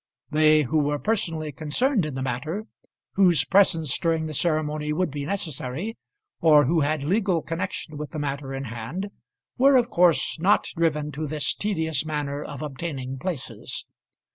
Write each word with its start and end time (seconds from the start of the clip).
They 0.31 0.63
who 0.63 0.79
were 0.79 0.97
personally 0.97 1.51
concerned 1.51 2.07
in 2.07 2.15
the 2.15 2.23
matter, 2.23 2.65
whose 3.11 3.45
presence 3.45 3.95
during 3.99 4.25
the 4.25 4.33
ceremony 4.33 4.91
would 4.93 5.11
be 5.11 5.25
necessary, 5.27 5.95
or 6.39 6.65
who 6.65 6.79
had 6.79 7.03
legal 7.03 7.43
connection 7.43 7.97
with 7.97 8.09
the 8.09 8.17
matter 8.17 8.51
in 8.51 8.63
hand, 8.63 9.11
were 9.59 9.75
of 9.77 9.91
course 9.91 10.39
not 10.39 10.63
driven 10.75 11.11
to 11.11 11.27
this 11.27 11.53
tedious 11.53 12.03
manner 12.03 12.43
of 12.43 12.63
obtaining 12.63 13.19
places. 13.19 13.85